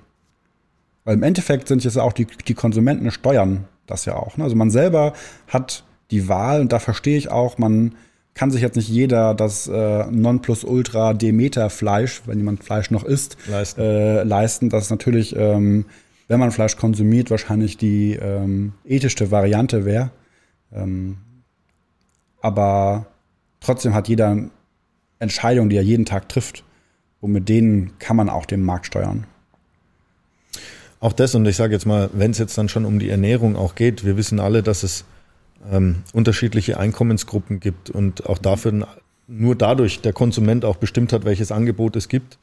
[1.04, 4.36] Weil im Endeffekt sind jetzt auch die, die Konsumenten steuern das ja auch.
[4.36, 4.44] Ne?
[4.44, 5.12] Also man selber
[5.48, 7.94] hat die Wahl und da verstehe ich auch, man
[8.34, 13.36] kann sich jetzt nicht jeder das äh, Nonplusultra Demeter Fleisch, wenn jemand Fleisch noch isst,
[13.46, 13.80] leisten.
[13.80, 14.70] Äh, leisten.
[14.70, 15.86] Das ist natürlich, ähm,
[16.26, 20.10] wenn man Fleisch konsumiert, wahrscheinlich die ähm, ethischste Variante wäre.
[20.72, 21.18] Ähm,
[22.40, 23.06] aber
[23.64, 24.36] trotzdem hat jeder
[25.18, 26.64] Entscheidungen, die er jeden Tag trifft.
[27.20, 29.26] Und mit denen kann man auch den Markt steuern.
[31.00, 33.56] Auch das, und ich sage jetzt mal, wenn es jetzt dann schon um die Ernährung
[33.56, 35.04] auch geht, wir wissen alle, dass es
[35.70, 38.86] ähm, unterschiedliche Einkommensgruppen gibt und auch dafür
[39.26, 42.38] nur dadurch der Konsument auch bestimmt hat, welches Angebot es gibt.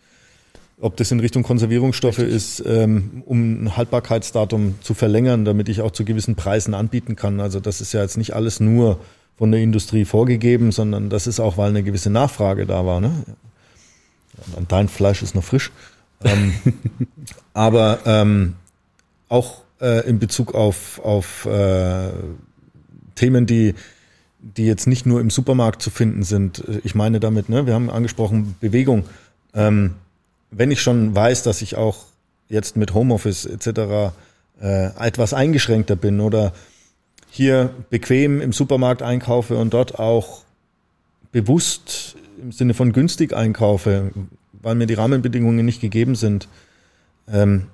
[0.80, 2.36] Ob das in Richtung Konservierungsstoffe Richtig.
[2.36, 7.40] ist, ähm, um ein Haltbarkeitsdatum zu verlängern, damit ich auch zu gewissen Preisen anbieten kann.
[7.40, 9.00] Also das ist ja jetzt nicht alles nur
[9.38, 13.02] von der Industrie vorgegeben, sondern das ist auch, weil eine gewisse Nachfrage da war.
[13.02, 13.12] Ne?
[14.67, 15.72] Dein Fleisch ist noch frisch.
[16.24, 16.54] ähm,
[17.54, 18.56] aber ähm,
[19.30, 22.10] auch äh, in Bezug auf, auf äh,
[23.15, 23.76] Themen, die,
[24.39, 26.63] die jetzt nicht nur im Supermarkt zu finden sind.
[26.84, 29.06] Ich meine damit, ne, wir haben angesprochen, Bewegung.
[29.54, 29.96] Ähm,
[30.52, 32.06] wenn ich schon weiß, dass ich auch
[32.50, 34.13] jetzt mit Homeoffice etc.
[34.62, 36.54] Äh, etwas eingeschränkter bin oder
[37.34, 40.44] hier bequem im Supermarkt einkaufe und dort auch
[41.32, 44.12] bewusst im Sinne von günstig einkaufe,
[44.62, 46.50] weil mir die Rahmenbedingungen nicht gegeben sind,
[47.32, 47.67] ähm,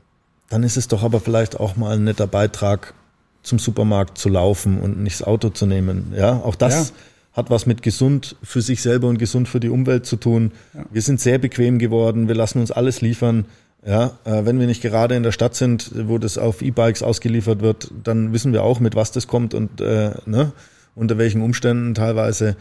[0.50, 2.94] dann ist es doch aber vielleicht auch mal ein netter Beitrag,
[3.42, 6.14] zum Supermarkt zu laufen und nicht das Auto zu nehmen.
[6.16, 6.96] Ja, auch das ja.
[7.34, 10.52] hat was mit gesund für sich selber und gesund für die Umwelt zu tun.
[10.74, 10.86] Ja.
[10.92, 12.28] Wir sind sehr bequem geworden.
[12.28, 13.46] Wir lassen uns alles liefern.
[13.88, 17.62] Ja, äh, wenn wir nicht gerade in der Stadt sind, wo das auf E-Bikes ausgeliefert
[17.62, 20.52] wird, dann wissen wir auch, mit was das kommt und äh, ne,
[20.94, 22.58] unter welchen Umständen teilweise.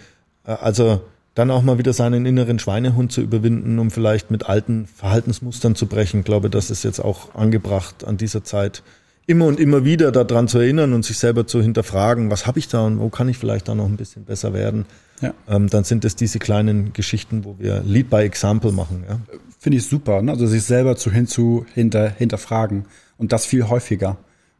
[0.47, 1.01] Äh, also
[1.35, 5.87] dann auch mal wieder seinen inneren Schweinehund zu überwinden, um vielleicht mit alten Verhaltensmustern zu
[5.87, 6.21] brechen.
[6.21, 8.85] Ich glaube, das ist jetzt auch angebracht an dieser Zeit
[9.27, 12.69] immer und immer wieder daran zu erinnern und sich selber zu hinterfragen, was habe ich
[12.69, 14.87] da und wo kann ich vielleicht da noch ein bisschen besser werden.
[15.21, 15.35] Ja.
[15.49, 19.05] Ähm, dann sind es diese kleinen Geschichten, wo wir Lead by Example machen.
[19.09, 19.21] Ja.
[19.67, 20.31] Finde ich super, ne?
[20.31, 22.85] also sich selber zu hinzu hinter, hinterfragen
[23.19, 24.17] und das viel häufiger.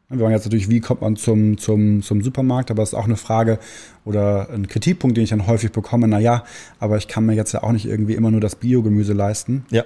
[0.09, 3.05] Wir waren jetzt natürlich, wie kommt man zum, zum, zum Supermarkt, aber es ist auch
[3.05, 3.57] eine Frage
[4.03, 6.43] oder ein Kritikpunkt, den ich dann häufig bekomme, na ja,
[6.79, 9.65] aber ich kann mir jetzt ja auch nicht irgendwie immer nur das Biogemüse leisten.
[9.69, 9.85] Ja.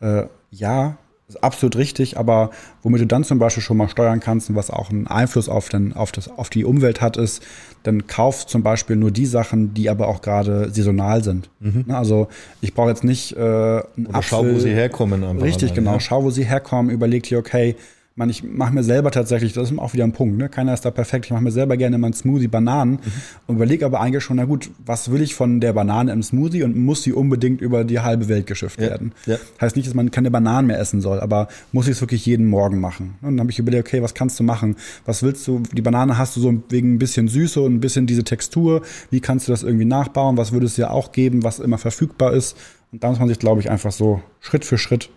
[0.00, 0.98] Äh, ja,
[1.30, 2.50] ist absolut richtig, aber
[2.82, 5.68] womit du dann zum Beispiel schon mal steuern kannst und was auch einen Einfluss auf,
[5.68, 7.42] den, auf, das, auf die Umwelt hat, ist,
[7.82, 11.48] dann kauf zum Beispiel nur die Sachen, die aber auch gerade saisonal sind.
[11.60, 11.86] Mhm.
[11.88, 12.28] Also
[12.60, 14.22] ich brauche jetzt nicht äh, einen Oder Apfel.
[14.22, 15.24] schau, wo sie herkommen.
[15.40, 15.94] Richtig, genau.
[15.94, 16.00] Ja.
[16.00, 17.76] Schau, wo sie herkommen, überleg dir, okay,
[18.16, 20.48] man, ich mache mir selber tatsächlich, das ist auch wieder ein Punkt, ne?
[20.48, 23.00] keiner ist da perfekt, ich mache mir selber gerne mal einen Smoothie Bananen mhm.
[23.46, 26.64] und überlege aber eigentlich schon, na gut, was will ich von der Banane im Smoothie
[26.64, 28.88] und muss sie unbedingt über die halbe Welt geschifft ja.
[28.88, 29.12] werden.
[29.26, 29.36] Ja.
[29.60, 32.46] Heißt nicht, dass man keine Bananen mehr essen soll, aber muss ich es wirklich jeden
[32.46, 33.14] Morgen machen.
[33.22, 34.76] Und dann habe ich überlegt, okay, was kannst du machen?
[35.06, 35.62] Was willst du?
[35.72, 38.82] Die Banane hast du so wegen ein bisschen Süße und ein bisschen diese Textur.
[39.10, 40.36] Wie kannst du das irgendwie nachbauen?
[40.36, 42.56] Was würde es dir auch geben, was immer verfügbar ist?
[42.92, 45.10] Und da muss man sich, glaube ich, einfach so Schritt für Schritt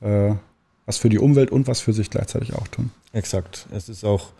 [0.00, 0.34] äh,
[0.86, 2.90] was für die Umwelt und was für sich gleichzeitig auch tun.
[3.12, 3.66] Exakt.
[3.70, 4.30] Es ist auch,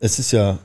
[0.00, 0.58] es ist ja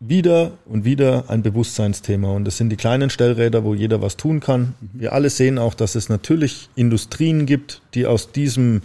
[0.00, 2.32] wieder und wieder ein Bewusstseinsthema.
[2.32, 4.74] Und es sind die kleinen Stellräder, wo jeder was tun kann.
[4.80, 5.00] Mhm.
[5.00, 8.82] Wir alle sehen auch, dass es natürlich Industrien gibt, die aus diesem,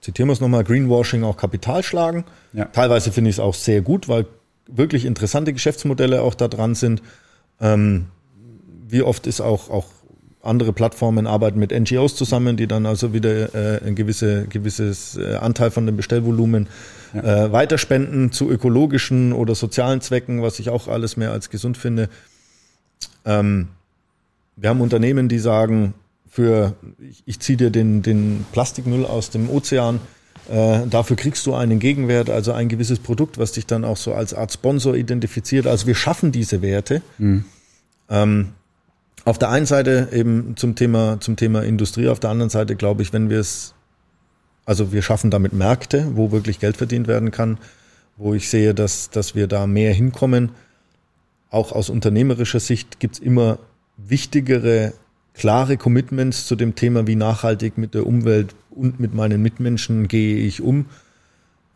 [0.00, 2.24] zitieren wir es nochmal, Greenwashing auch Kapital schlagen.
[2.52, 2.66] Ja.
[2.66, 4.26] Teilweise finde ich es auch sehr gut, weil
[4.68, 7.02] wirklich interessante Geschäftsmodelle auch da dran sind.
[7.60, 8.06] Ähm,
[8.88, 9.86] wie oft ist auch, auch
[10.42, 15.36] andere Plattformen arbeiten mit NGOs zusammen, die dann also wieder äh, ein gewisse, gewisses äh,
[15.36, 16.68] Anteil von dem Bestellvolumen
[17.14, 17.46] ja.
[17.46, 22.08] äh, weiterspenden zu ökologischen oder sozialen Zwecken, was ich auch alles mehr als gesund finde.
[23.24, 23.68] Ähm,
[24.56, 25.94] wir haben Unternehmen, die sagen,
[26.28, 30.00] für ich, ich ziehe dir den, den Plastikmüll aus dem Ozean,
[30.50, 34.12] äh, dafür kriegst du einen Gegenwert, also ein gewisses Produkt, was dich dann auch so
[34.12, 35.66] als Art Sponsor identifiziert.
[35.66, 37.00] Also wir schaffen diese Werte.
[37.18, 37.44] Mhm.
[38.10, 38.48] Ähm,
[39.24, 43.02] auf der einen Seite eben zum Thema, zum Thema Industrie, auf der anderen Seite glaube
[43.02, 43.74] ich, wenn wir es,
[44.64, 47.58] also wir schaffen damit Märkte, wo wirklich Geld verdient werden kann,
[48.16, 50.50] wo ich sehe, dass, dass wir da mehr hinkommen.
[51.50, 53.58] Auch aus unternehmerischer Sicht gibt es immer
[53.96, 54.92] wichtigere,
[55.34, 60.36] klare Commitments zu dem Thema, wie nachhaltig mit der Umwelt und mit meinen Mitmenschen gehe
[60.36, 60.86] ich um.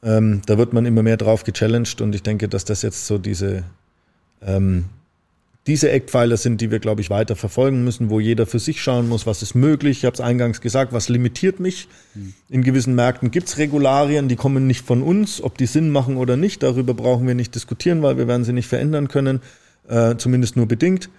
[0.02, 3.18] Ähm, da wird man immer mehr drauf gechallenged und ich denke, dass das jetzt so
[3.18, 3.64] diese
[4.42, 4.86] ähm,
[5.66, 9.08] diese Eckpfeiler sind, die wir, glaube ich, weiter verfolgen müssen, wo jeder für sich schauen
[9.08, 9.98] muss, was ist möglich.
[9.98, 11.88] Ich habe es eingangs gesagt, was limitiert mich.
[12.14, 12.34] Hm.
[12.48, 15.42] In gewissen Märkten gibt es Regularien, die kommen nicht von uns.
[15.42, 18.52] Ob die Sinn machen oder nicht, darüber brauchen wir nicht diskutieren, weil wir werden sie
[18.52, 19.40] nicht verändern können,
[19.88, 21.10] äh, zumindest nur bedingt.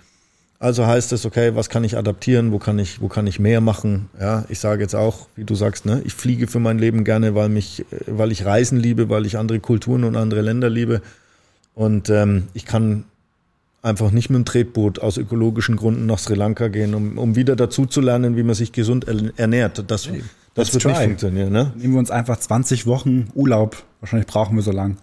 [0.60, 3.62] Also heißt es, okay, was kann ich adaptieren, wo kann ich, wo kann ich mehr
[3.62, 4.10] machen?
[4.20, 7.36] Ja, ich sage jetzt auch, wie du sagst, ne, ich fliege für mein Leben gerne,
[7.36, 11.02] weil mich, weil ich Reisen liebe, weil ich andere Kulturen und andere Länder liebe.
[11.76, 13.04] Und ähm, ich kann
[13.82, 17.56] einfach nicht mit dem Tretboot aus ökologischen Gründen nach Sri Lanka gehen, um, um wieder
[17.56, 19.06] dazu zu lernen, wie man sich gesund
[19.38, 19.84] ernährt.
[19.88, 20.90] Das, hey, das wird try.
[20.90, 21.52] nicht funktionieren.
[21.52, 21.72] Ne?
[21.76, 23.84] Nehmen wir uns einfach 20 Wochen Urlaub.
[24.00, 24.98] Wahrscheinlich brauchen wir so lang.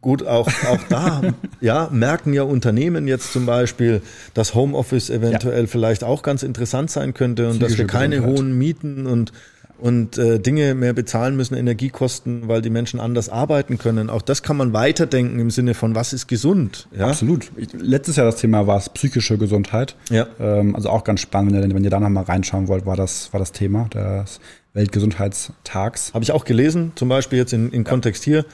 [0.00, 1.22] Gut, auch, auch da
[1.62, 4.02] ja, merken ja Unternehmen jetzt zum Beispiel,
[4.34, 5.66] dass Homeoffice eventuell ja.
[5.66, 8.38] vielleicht auch ganz interessant sein könnte und Psychische dass wir keine Gesundheit.
[8.38, 9.32] hohen Mieten und
[9.78, 14.08] und äh, Dinge mehr bezahlen müssen, Energiekosten, weil die Menschen anders arbeiten können.
[14.08, 16.88] Auch das kann man weiterdenken im Sinne von, was ist gesund?
[16.96, 17.08] Ja?
[17.08, 17.50] Absolut.
[17.56, 19.96] Ich, letztes Jahr das Thema war es psychische Gesundheit.
[20.10, 20.26] Ja.
[20.38, 23.32] Ähm, also auch ganz spannend, wenn ihr, wenn ihr da nochmal reinschauen wollt, war das,
[23.32, 24.40] war das Thema des
[24.74, 26.12] Weltgesundheitstags.
[26.14, 28.44] Habe ich auch gelesen, zum Beispiel jetzt in, in Kontext hier,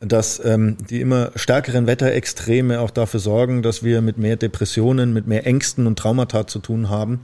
[0.00, 5.26] dass ähm, die immer stärkeren Wetterextreme auch dafür sorgen, dass wir mit mehr Depressionen, mit
[5.26, 7.20] mehr Ängsten und Traumata zu tun haben.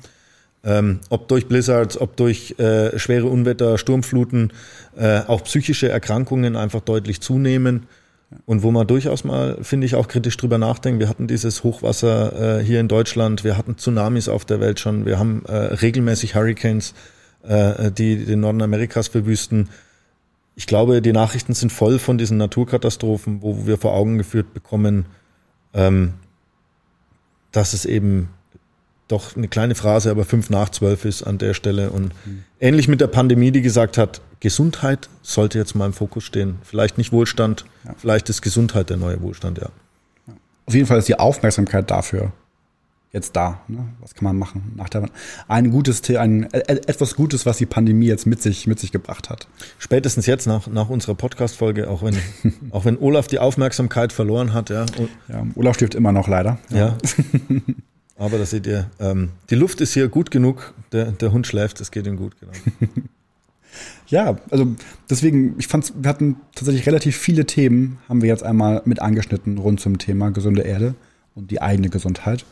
[0.64, 4.52] Ähm, ob durch Blizzards, ob durch äh, schwere Unwetter, Sturmfluten,
[4.96, 7.86] äh, auch psychische Erkrankungen einfach deutlich zunehmen.
[8.44, 11.00] Und wo man durchaus mal, finde ich, auch kritisch drüber nachdenken.
[11.00, 15.06] Wir hatten dieses Hochwasser äh, hier in Deutschland, wir hatten Tsunamis auf der Welt schon,
[15.06, 16.92] wir haben äh, regelmäßig Hurricanes,
[17.42, 19.70] äh, die den Norden Amerikas verwüsten.
[20.56, 25.06] Ich glaube, die Nachrichten sind voll von diesen Naturkatastrophen, wo wir vor Augen geführt bekommen,
[25.72, 26.14] ähm,
[27.52, 28.28] dass es eben
[29.08, 31.90] doch eine kleine Phrase, aber fünf nach zwölf ist an der Stelle.
[31.90, 32.44] Und mhm.
[32.60, 36.58] ähnlich mit der Pandemie, die gesagt hat, Gesundheit sollte jetzt mal im Fokus stehen.
[36.62, 37.94] Vielleicht nicht Wohlstand, ja.
[37.96, 39.70] vielleicht ist Gesundheit der neue Wohlstand, ja.
[40.66, 42.32] Auf jeden Fall ist die Aufmerksamkeit dafür
[43.12, 43.60] jetzt da.
[43.68, 43.88] Ne?
[44.00, 44.72] Was kann man machen?
[44.76, 45.08] Nach der,
[45.48, 49.30] ein gutes, ein, äh, etwas Gutes, was die Pandemie jetzt mit sich, mit sich gebracht
[49.30, 49.48] hat.
[49.78, 52.16] Spätestens jetzt nach, nach unserer Podcast-Folge, auch wenn,
[52.70, 54.86] auch wenn Olaf die Aufmerksamkeit verloren hat, ja.
[55.28, 56.58] ja Olaf stirbt immer noch leider.
[56.70, 56.76] Ja.
[56.78, 56.98] ja.
[58.18, 61.80] Aber da seht ihr, ähm, die Luft ist hier gut genug, der, der Hund schläft,
[61.80, 62.52] es geht ihm gut, genau.
[64.08, 64.74] ja, also
[65.08, 69.56] deswegen, ich fand, wir hatten tatsächlich relativ viele Themen, haben wir jetzt einmal mit angeschnitten
[69.58, 70.94] rund zum Thema gesunde Erde
[71.36, 72.44] und die eigene Gesundheit.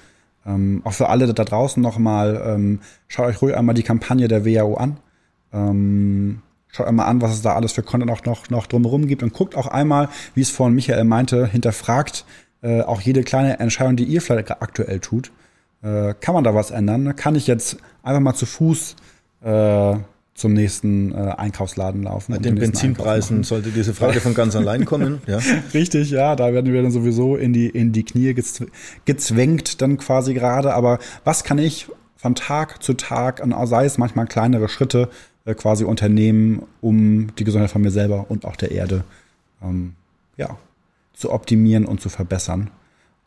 [0.46, 4.46] Ähm, auch für alle da draußen nochmal, ähm, schaut euch ruhig einmal die Kampagne der
[4.46, 4.98] WHO an.
[5.52, 9.24] Ähm, schaut einmal an, was es da alles für Content auch noch, noch drumherum gibt
[9.24, 12.24] und guckt auch einmal, wie es vorhin Michael meinte, hinterfragt
[12.62, 15.32] äh, auch jede kleine Entscheidung, die ihr vielleicht aktuell tut.
[15.86, 17.14] Äh, kann man da was ändern?
[17.14, 18.96] Kann ich jetzt einfach mal zu Fuß
[19.44, 19.94] äh,
[20.34, 22.32] zum nächsten äh, Einkaufsladen laufen?
[22.32, 25.20] Bei den Benzinpreisen sollte diese Frage von ganz allein kommen.
[25.26, 25.38] Ja.
[25.72, 28.34] Richtig, ja, da werden wir dann sowieso in die, in die Knie
[29.04, 30.74] gezwängt dann quasi gerade.
[30.74, 35.08] Aber was kann ich von Tag zu Tag, sei es manchmal kleinere Schritte,
[35.44, 39.04] äh, quasi unternehmen, um die Gesundheit von mir selber und auch der Erde
[39.62, 39.94] ähm,
[40.36, 40.58] ja,
[41.12, 42.70] zu optimieren und zu verbessern?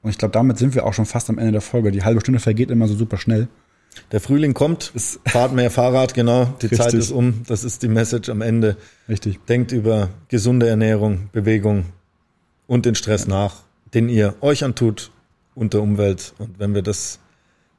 [0.02, 1.92] Und ich glaube, damit sind wir auch schon fast am Ende der Folge.
[1.92, 3.48] Die halbe Stunde vergeht immer so super schnell.
[4.12, 6.46] Der Frühling kommt, es fahrt mehr Fahrrad, genau.
[6.62, 6.80] Die Richtig.
[6.80, 7.42] Zeit ist um.
[7.48, 8.78] Das ist die Message am Ende.
[9.08, 9.40] Richtig.
[9.48, 11.86] Denkt über gesunde Ernährung, Bewegung
[12.68, 13.30] und den Stress ja.
[13.30, 15.12] nach, den ihr euch antut
[15.56, 16.34] und der Umwelt.
[16.38, 17.20] Und wenn wir das,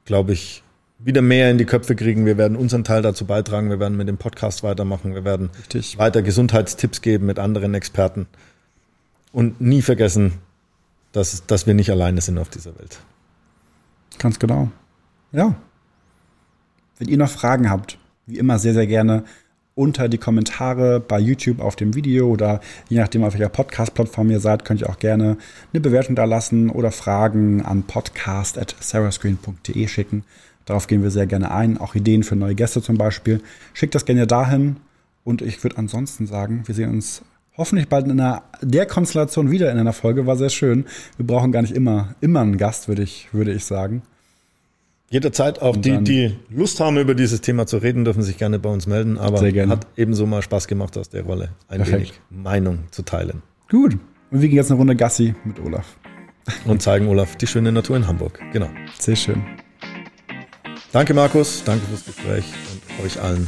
[0.04, 0.62] glaube ich,
[0.98, 3.70] wieder mehr in die Köpfe kriegen, wir werden unseren Teil dazu beitragen.
[3.70, 5.14] Wir werden mit dem Podcast weitermachen.
[5.14, 5.96] Wir werden Richtig.
[5.96, 8.26] weiter Gesundheitstipps geben mit anderen Experten.
[9.32, 10.34] Und nie vergessen,
[11.12, 13.00] dass, dass wir nicht alleine sind auf dieser Welt.
[14.18, 14.70] Ganz genau.
[15.32, 15.54] Ja.
[16.98, 19.24] Wenn ihr noch Fragen habt, wie immer sehr, sehr gerne
[19.74, 24.40] unter die Kommentare bei YouTube auf dem Video oder je nachdem, auf welcher Podcast-Plattform ihr
[24.40, 25.38] seid, könnt ihr auch gerne
[25.72, 30.24] eine Bewertung da lassen oder Fragen an podcast.sarahscreen.de schicken.
[30.66, 31.78] Darauf gehen wir sehr gerne ein.
[31.78, 33.40] Auch Ideen für neue Gäste zum Beispiel.
[33.72, 34.76] Schickt das gerne dahin.
[35.24, 37.22] Und ich würde ansonsten sagen, wir sehen uns
[37.60, 40.26] hoffentlich bald in einer der Konstellation wieder in einer Folge.
[40.26, 40.86] War sehr schön.
[41.16, 44.02] Wir brauchen gar nicht immer, immer einen Gast, würde ich, würde ich sagen.
[45.10, 48.70] Jederzeit auch die, die Lust haben, über dieses Thema zu reden, dürfen sich gerne bei
[48.70, 49.18] uns melden.
[49.18, 51.96] Aber hat ebenso mal Spaß gemacht aus der Rolle, ein Perfekt.
[51.96, 53.42] wenig Meinung zu teilen.
[53.68, 53.98] Gut.
[54.30, 55.96] Und wir gehen jetzt eine Runde Gassi mit Olaf.
[56.64, 58.40] Und zeigen Olaf die schöne Natur in Hamburg.
[58.52, 58.70] Genau.
[58.98, 59.42] Sehr schön.
[60.92, 61.62] Danke, Markus.
[61.64, 63.46] Danke fürs Gespräch und euch allen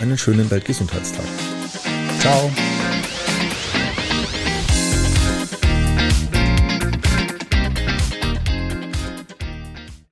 [0.00, 1.24] einen schönen Weltgesundheitstag.
[2.20, 2.50] Ciao.